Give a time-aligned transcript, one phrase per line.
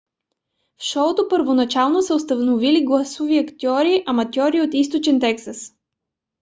[0.77, 5.75] в шоуто първоначално са участвали гласови актьори аматьори от източен тексас